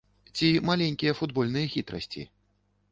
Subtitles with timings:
[0.37, 2.27] Ці маленькія футбольныя хітрасці?